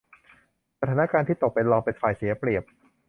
[0.79, 2.63] สถานการณ์ที่ตกเป็นรองเป็นฝ่ายเสียเปรียบ